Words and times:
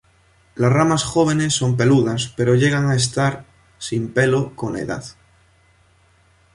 Las 0.55 0.71
ramas 0.73 1.03
jóvenes 1.03 1.53
son 1.53 1.77
peludas 1.77 2.33
pero 2.35 2.55
llegan 2.55 2.89
a 2.89 2.95
estar 2.95 3.45
sin 3.77 4.11
pelo 4.11 4.55
con 4.55 4.73
la 4.73 4.79
edad. 4.79 5.03